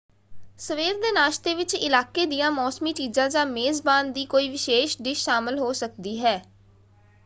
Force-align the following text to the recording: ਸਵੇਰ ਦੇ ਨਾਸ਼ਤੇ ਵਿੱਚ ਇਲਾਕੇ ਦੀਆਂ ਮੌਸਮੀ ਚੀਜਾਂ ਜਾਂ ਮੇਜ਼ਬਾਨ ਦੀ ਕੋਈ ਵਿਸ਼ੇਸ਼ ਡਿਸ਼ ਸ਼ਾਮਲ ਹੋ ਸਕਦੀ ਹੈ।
ਸਵੇਰ 0.59 0.93
ਦੇ 0.93 1.11
ਨਾਸ਼ਤੇ 1.11 1.53
ਵਿੱਚ 1.55 1.73
ਇਲਾਕੇ 1.73 2.25
ਦੀਆਂ 2.25 2.51
ਮੌਸਮੀ 2.51 2.93
ਚੀਜਾਂ 2.93 3.29
ਜਾਂ 3.29 3.45
ਮੇਜ਼ਬਾਨ 3.45 4.11
ਦੀ 4.13 4.25
ਕੋਈ 4.25 4.49
ਵਿਸ਼ੇਸ਼ 4.49 4.97
ਡਿਸ਼ 5.01 5.23
ਸ਼ਾਮਲ 5.23 5.59
ਹੋ 5.59 5.71
ਸਕਦੀ 5.73 6.19
ਹੈ। 6.19 6.41